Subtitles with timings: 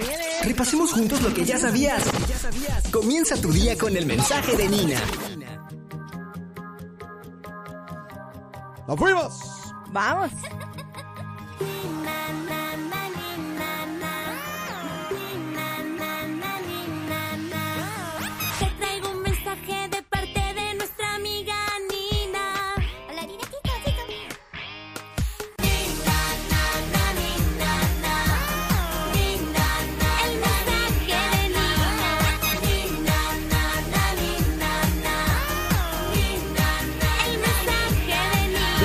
[0.00, 0.24] viene.
[0.44, 2.02] Repasemos juntos lo que ya sabías.
[2.90, 5.00] Comienza tu día con el mensaje de Nina.
[8.88, 9.34] ¡Nos fuimos!
[9.92, 10.30] Vamos.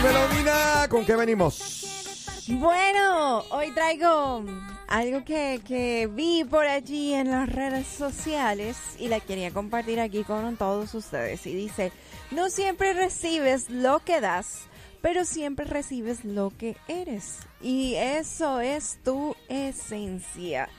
[0.00, 2.46] Dímelo, ¿con qué venimos?
[2.48, 4.42] Bueno, hoy traigo
[4.88, 10.24] algo que, que vi por allí en las redes sociales y la quería compartir aquí
[10.24, 11.46] con todos ustedes.
[11.46, 11.92] Y dice,
[12.30, 14.60] no siempre recibes lo que das,
[15.02, 17.40] pero siempre recibes lo que eres.
[17.60, 20.70] Y eso es tu esencia.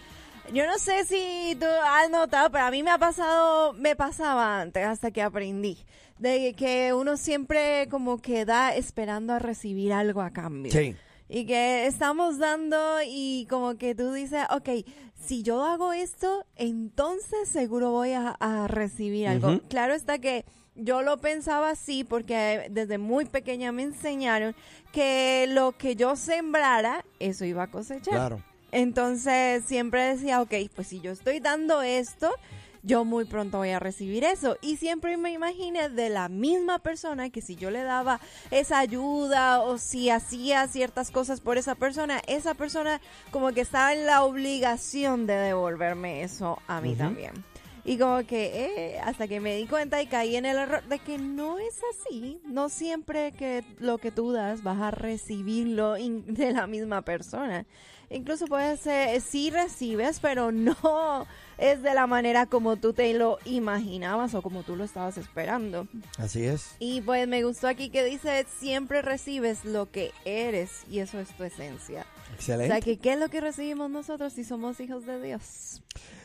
[0.51, 4.61] Yo no sé si tú has notado, pero a mí me ha pasado, me pasaba
[4.61, 5.77] antes hasta que aprendí,
[6.21, 10.71] de que uno siempre como que da esperando a recibir algo a cambio.
[10.71, 10.95] Sí.
[11.27, 14.69] Y que estamos dando y como que tú dices, ok,
[15.19, 19.61] si yo hago esto, entonces seguro voy a, a recibir algo.
[19.67, 24.55] Claro está que yo lo pensaba así porque desde muy pequeña me enseñaron
[24.91, 28.13] que lo que yo sembrara, eso iba a cosechar.
[28.13, 28.43] Claro.
[28.71, 32.31] Entonces siempre decía, ok, pues si yo estoy dando esto,
[32.83, 34.57] yo muy pronto voy a recibir eso.
[34.61, 39.61] Y siempre me imaginé de la misma persona que si yo le daba esa ayuda
[39.61, 44.23] o si hacía ciertas cosas por esa persona, esa persona como que estaba en la
[44.23, 47.50] obligación de devolverme eso a mí también.
[47.83, 50.99] Y como que eh, hasta que me di cuenta y caí en el error de
[50.99, 52.39] que no es así.
[52.45, 57.65] No siempre que lo que tú das vas a recibirlo de la misma persona.
[58.13, 61.25] Incluso puede ser, sí recibes, pero no
[61.57, 65.87] es de la manera como tú te lo imaginabas o como tú lo estabas esperando.
[66.17, 66.75] Así es.
[66.79, 71.29] Y pues me gustó aquí que dice, siempre recibes lo que eres y eso es
[71.37, 72.05] tu esencia.
[72.31, 72.67] O Excelente.
[72.73, 75.81] sea, que ¿qué es lo que recibimos nosotros si somos hijos de Dios?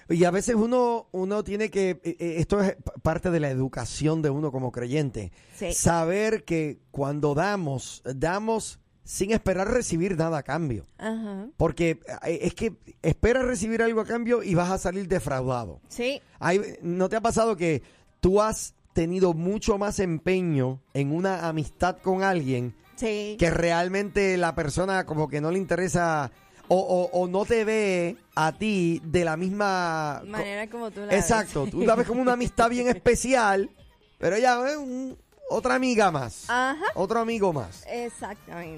[0.09, 4.22] Y a veces uno, uno tiene que, eh, eh, esto es parte de la educación
[4.22, 5.72] de uno como creyente, Sí.
[5.72, 10.87] saber que cuando damos, damos sin esperar recibir nada a cambio.
[10.99, 11.49] Ajá.
[11.56, 15.81] Porque eh, es que esperas recibir algo a cambio y vas a salir defraudado.
[15.89, 16.21] Sí.
[16.41, 17.83] Hay- ¿No te ha pasado que
[18.21, 23.37] tú has tenido mucho más empeño en una amistad con alguien Sí.
[23.39, 26.33] que realmente la persona como que no le interesa
[26.69, 31.06] o, o- o no te ve a ti de la misma manera como tú la
[31.06, 31.16] ves.
[31.21, 33.71] Exacto, tú la ves como una amistad bien especial,
[34.19, 35.16] pero ella es un-
[35.49, 36.82] otra amiga más, Ajá.
[36.94, 37.84] otro amigo más.
[37.88, 38.77] Exactamente.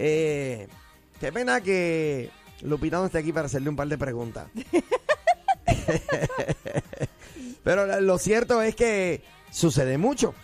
[0.62, 0.68] Eh,
[1.20, 2.30] qué pena que
[2.62, 4.48] Lupita no esté aquí para hacerle un par de preguntas.
[7.64, 10.34] Pero lo cierto es que sucede mucho.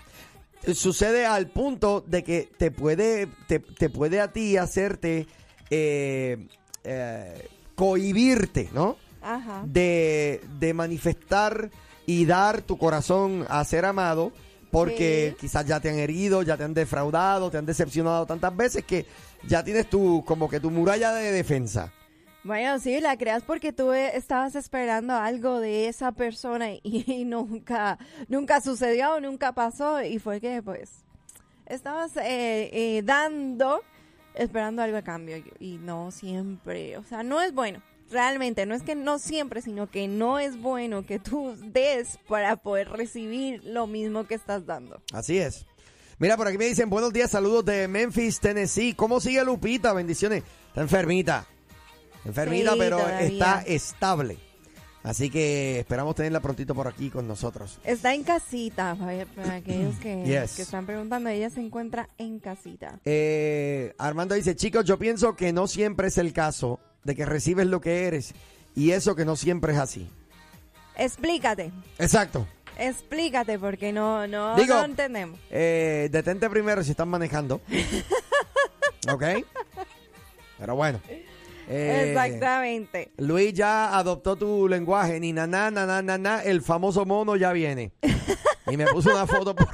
[0.74, 5.26] Sucede al punto de que te puede, te, te puede a ti hacerte
[5.70, 6.48] eh,
[6.84, 8.96] eh, cohibirte, ¿no?
[9.26, 9.62] Ajá.
[9.64, 11.70] de, de manifestar
[12.04, 14.32] y dar tu corazón a ser amado
[14.70, 15.36] porque Sí.
[15.40, 19.06] quizás ya te han herido, ya te han defraudado, te han decepcionado tantas veces que
[19.48, 21.90] ya tienes tu como que tu muralla de defensa.
[22.42, 26.80] Bueno, sí, la creas porque tú eh, estabas esperando algo de esa persona y,
[27.10, 30.90] y nunca, nunca sucedió, nunca pasó y fue que pues
[31.64, 33.80] estabas eh, eh, dando,
[34.34, 37.82] esperando algo a cambio y, no siempre, o sea, no es bueno.
[38.10, 42.56] Realmente, no es que no siempre, sino que no es bueno que tú des para
[42.56, 45.00] poder recibir lo mismo que estás dando.
[45.12, 45.64] Así es.
[46.18, 48.94] Mira, por aquí me dicen buenos días, saludos de Memphis, Tennessee.
[48.94, 49.92] ¿Cómo sigue Lupita?
[49.94, 50.44] Bendiciones.
[50.68, 51.46] Está enfermita.
[52.24, 53.20] Enfermita, Sí, pero todavía.
[53.26, 54.38] está estable.
[55.04, 57.78] Así que esperamos tenerla prontito por aquí con nosotros.
[57.84, 60.56] Está en casita, para, para aquellos que, Yes.
[60.56, 62.98] que están preguntando, ella se encuentra en casita.
[63.04, 67.66] Eh, Armando dice, chicos, yo pienso que no siempre es el caso de que recibes
[67.66, 68.32] lo que eres
[68.74, 70.08] y eso que no siempre es así.
[70.96, 71.70] Explícate.
[71.98, 72.46] Exacto.
[72.78, 75.38] Explícate porque no, no, Digo- no entendemos.
[75.50, 77.60] Eh, detente primero si están manejando.
[79.12, 79.22] ¿Ok?
[80.58, 80.98] Pero bueno.
[81.68, 83.12] Eh, Exactamente.
[83.18, 87.52] Luis ya adoptó tu lenguaje, ni na na na na na el famoso mono ya
[87.52, 87.92] viene.
[88.66, 89.68] Y me puso una foto por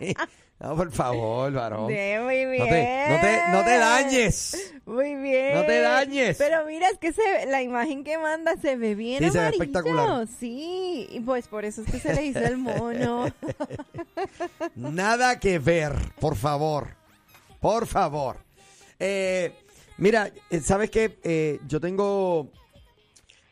[0.00, 0.12] ahí.
[0.58, 1.86] No, por favor, varón.
[1.86, 2.58] Bien, muy bien.
[2.58, 4.72] No te, no te, no te dañes.
[4.86, 5.54] Muy bien.
[5.54, 6.36] No te dañes.
[6.38, 9.48] Pero mira, es que se, la imagen que manda se ve bien Sí, se ve
[9.48, 10.26] espectacular.
[10.40, 13.26] Sí, y pues por eso es que se le hizo el mono.
[14.74, 16.88] Nada que ver, por favor.
[17.60, 18.38] Por favor.
[18.98, 19.52] Eh,
[19.98, 21.18] mira, eh, ¿sabes qué?
[21.22, 22.50] Eh, yo tengo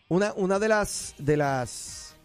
[0.09, 2.17] una, una de las de las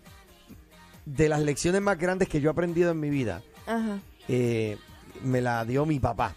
[1.05, 3.99] de las lecciones más grandes que yo he aprendido en mi vida Ajá.
[4.27, 4.77] eh,
[5.23, 6.35] me la dio mi papá.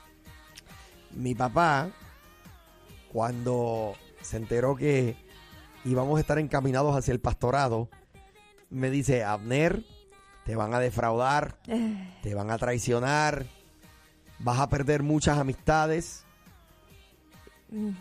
[1.10, 1.90] Mi papá,
[3.12, 5.14] cuando se enteró que
[5.84, 7.88] íbamos a estar encaminados hacia el pastorado,
[8.70, 9.84] me dice, Abner,
[10.46, 11.58] te van a defraudar,
[12.22, 13.44] te van a traicionar,
[14.38, 16.24] vas a perder muchas amistades.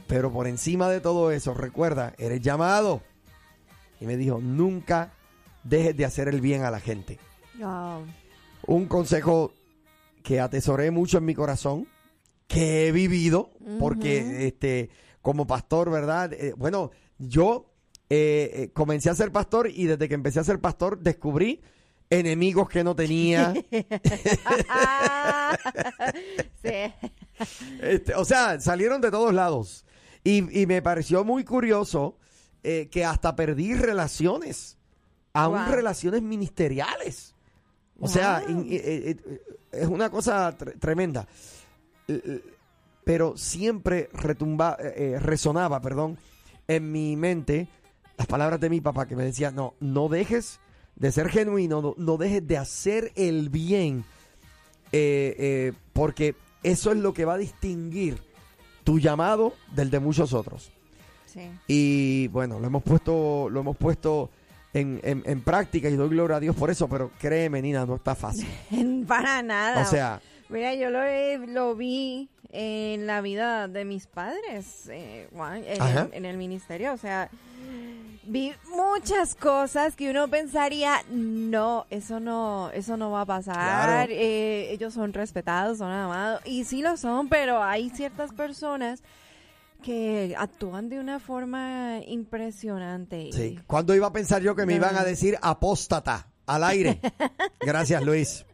[0.08, 3.02] Pero por encima de todo eso, recuerda, eres llamado.
[4.00, 5.14] Y me dijo, nunca
[5.64, 7.20] dejes de hacer el bien a la gente.
[7.60, 8.06] Wow.
[8.68, 9.54] Un consejo
[10.24, 11.88] que atesoré mucho en mi corazón,
[12.48, 14.90] que he vivido, porque este,
[15.22, 16.34] como pastor, ¿verdad?
[16.34, 17.72] Eh, bueno, yo
[18.10, 21.62] eh, eh, comencé a ser pastor y desde que empecé a ser pastor descubrí
[22.10, 23.54] enemigos que no tenía.
[26.62, 26.94] sí.
[27.82, 29.86] Este, o sea, salieron de todos lados.
[30.24, 32.18] Y, y me pareció muy curioso
[32.64, 34.78] eh, que hasta perdí relaciones,
[35.34, 35.74] aún Wow.
[35.74, 37.34] relaciones ministeriales.
[38.00, 39.42] O sea, in- eh, eh,
[39.72, 41.28] es una cosa tre- tremenda.
[43.04, 46.18] Pero siempre retumba, eh, resonaba, perdón,
[46.68, 47.68] en mi mente
[48.18, 50.60] las palabras de mi papá que me decía, no, no dejes
[50.96, 54.04] de ser genuino, no, no dejes de hacer el bien,
[54.92, 58.22] eh, eh, porque eso es lo que va a distinguir
[58.84, 60.72] tu llamado del de muchos otros.
[61.26, 61.50] Sí.
[61.68, 64.30] Y bueno, lo hemos puesto, lo hemos puesto
[64.74, 67.96] en, en- en práctica y doy gloria a Dios por eso, pero créeme, Nina, no
[67.96, 68.48] está fácil.
[69.08, 69.82] Para nada.
[69.82, 71.00] O sea, Mira, yo lo,
[71.48, 76.92] lo vi en la vida de mis padres, eh, en, en el ministerio.
[76.92, 77.30] O sea,
[78.32, 83.56] vi muchas cosas que uno pensaría, no, eso no, eso no va a pasar.
[84.08, 84.12] Claro.
[84.14, 86.42] eh, ellos son respetados, son amados.
[86.46, 89.04] Y sí lo son, pero hay ciertas personas
[89.84, 93.30] que actúan de una forma impresionante.
[93.34, 93.60] sí.
[93.68, 94.86] ¿Cuándo iba a pensar yo que me No.
[94.86, 97.00] iban a decir apóstata al aire?
[97.60, 98.46] Gracias, Luis.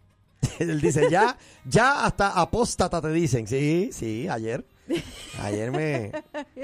[0.60, 3.46] Él dice, ya, ya hasta apóstata te dicen.
[3.48, 4.66] Sí, sí, ayer.
[5.42, 6.12] Ayer me,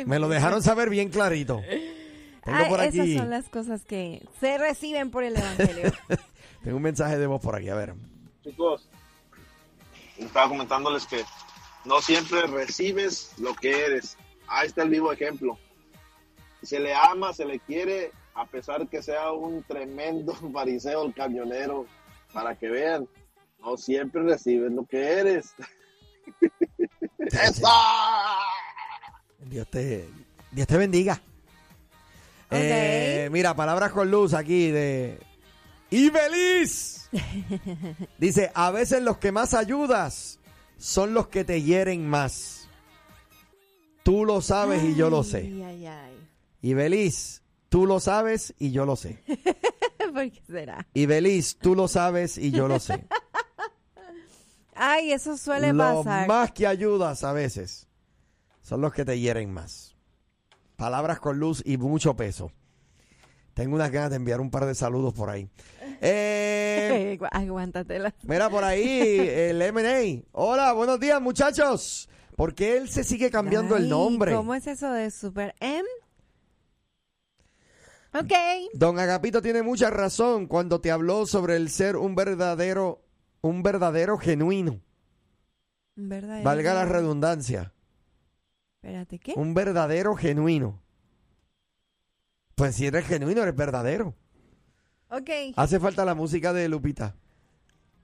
[0.06, 1.62] me lo dejaron saber bien clarito.
[2.44, 5.92] Tengo Ay, por aquí, Esas son las cosas que se reciben por el Evangelio.
[6.64, 7.94] tengo un mensaje de voz por aquí, a ver.
[8.44, 8.90] chicos,
[10.18, 11.24] estaba comentándoles que
[11.86, 14.18] no siempre recibes lo que eres.
[14.48, 15.58] Ahí está el vivo ejemplo.
[16.62, 21.86] Se le ama, se le quiere, a pesar que sea un tremendo fariseo el camionero,
[22.34, 23.08] para que vean,
[23.60, 25.54] no siempre recibes lo que eres.
[27.20, 27.68] ¡Eso!
[29.40, 30.10] Dios te,
[30.52, 31.22] Dios te bendiga.
[32.56, 35.20] Eh, mira, palabras con luz aquí de
[35.90, 37.10] Ibeliz.
[38.18, 40.40] Dice, a veces los que más ayudas
[40.78, 42.68] son los que te hieren más.
[44.04, 45.40] Tú lo sabes y yo lo sé.
[45.66, 46.14] Ay, ay,
[47.70, 49.24] tú lo sabes y yo lo sé.
[50.14, 50.86] ¿Por qué será?
[51.60, 53.06] Tú lo sabes y yo lo sé.
[54.76, 56.28] Ay, eso suele Los pasar.
[56.28, 57.88] más que ayudas a veces
[58.64, 59.93] son los que te hieren más.
[60.84, 62.52] Palabras con luz y mucho peso.
[63.54, 65.50] Tengo unas ganas de enviar un par de saludos por ahí.
[66.06, 68.14] Eh, Agu- Aguántatela.
[68.24, 70.22] mira por ahí el M&A.
[70.34, 72.10] Hola, buenos días muchachos.
[72.36, 74.34] ¿Por qué él se sigue cambiando el nombre?
[74.36, 75.88] ¿Cómo es eso de Super M?
[78.14, 78.34] Ok.
[78.74, 83.02] Don Agapito tiene mucha razón cuando te habló sobre el ser un verdadero,
[83.40, 84.82] un verdadero genuino.
[85.96, 86.44] ¿Verdad?
[86.44, 87.73] Valga la redundancia.
[88.84, 89.34] Espérate, ¿qué?
[89.38, 90.78] Un verdadero genuino.
[92.56, 94.14] Pues si eres genuino, eres verdadero.
[95.10, 95.30] Ok.
[95.56, 97.16] Hace falta la música de Lupita.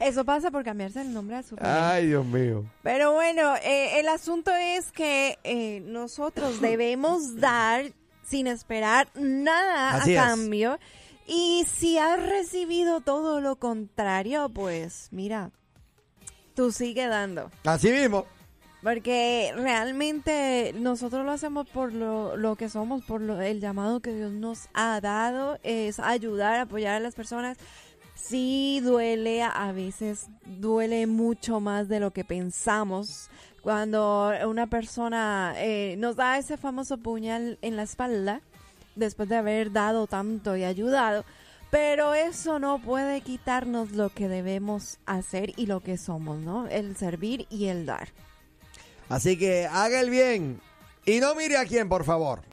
[0.00, 1.74] Eso pasa por cambiarse el nombre a Super M.
[1.78, 2.64] Ay, Dios mío.
[2.82, 7.92] Pero bueno, eh, el asunto es que eh, nosotros debemos dar
[8.24, 10.28] sin esperar nada Así a es.
[10.30, 10.78] cambio.
[11.26, 15.50] Y si has recibido todo lo contrario, pues mira,
[16.60, 17.50] tú sigue dando.
[17.64, 18.26] Así mismo.
[18.82, 24.12] Porque realmente nosotros lo hacemos por lo, lo que somos, por lo- el llamado que
[24.12, 27.56] Dios nos ha dado, es ayudar, apoyar a las personas.
[28.14, 33.30] Sí duele, a veces duele mucho más de lo que pensamos.
[33.62, 38.42] Cuando una persona eh, nos da ese famoso puñal en la espalda,
[38.96, 41.24] después de haber dado tanto y ayudado,
[41.70, 46.66] pero eso no puede quitarnos lo que debemos hacer y lo que somos, ¿no?
[46.66, 48.08] El servir y el dar.
[49.08, 50.60] Así que haga el bien.
[51.06, 52.42] Y no mire a quién, por favor.